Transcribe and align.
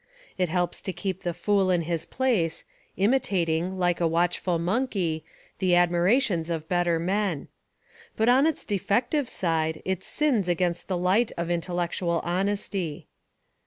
It 0.35 0.49
helps 0.49 0.81
to 0.81 0.93
keep 0.93 1.21
the 1.21 1.31
fool 1.31 1.69
in 1.69 1.83
his 1.83 2.07
place, 2.07 2.63
imitating, 2.97 3.77
like 3.77 4.01
a 4.01 4.07
watch 4.07 4.39
ful 4.39 4.57
monkey, 4.57 5.23
the 5.59 5.75
admirations 5.75 6.49
of 6.49 6.67
better 6.67 6.97
men. 6.97 7.49
But 8.17 8.27
on 8.27 8.47
Its 8.47 8.63
defective 8.65 9.29
side 9.29 9.79
it 9.85 10.03
sins 10.03 10.49
against 10.49 10.87
the 10.87 10.97
light 10.97 11.31
of 11.37 11.51
intellectual 11.51 12.19
honesty. 12.23 13.09